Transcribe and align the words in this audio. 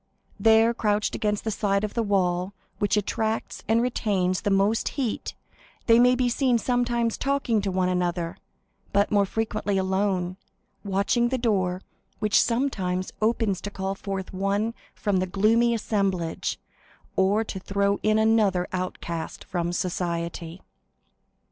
There, 0.39 0.73
crouched 0.73 1.13
against 1.13 1.43
the 1.43 1.51
side 1.51 1.83
of 1.83 1.93
the 1.93 2.01
wall 2.01 2.53
which 2.79 2.97
attracts 2.97 3.63
and 3.67 3.83
retains 3.83 4.41
the 4.41 4.49
most 4.49 4.89
heat, 4.97 5.35
they 5.85 5.99
may 5.99 6.15
be 6.15 6.27
seen 6.27 6.57
sometimes 6.57 7.19
talking 7.19 7.61
to 7.61 7.69
one 7.71 7.87
another, 7.87 8.37
but 8.93 9.11
more 9.11 9.27
frequently 9.27 9.77
alone, 9.77 10.37
watching 10.83 11.29
the 11.29 11.37
door, 11.37 11.83
which 12.17 12.41
sometimes 12.41 13.11
opens 13.21 13.61
to 13.61 13.69
call 13.69 13.93
forth 13.93 14.33
one 14.33 14.73
from 14.95 15.17
the 15.17 15.27
gloomy 15.27 15.71
assemblage, 15.75 16.59
or 17.15 17.43
to 17.43 17.59
throw 17.59 17.99
in 18.01 18.17
another 18.17 18.67
outcast 18.73 19.43
from 19.43 19.71
society. 19.71 20.63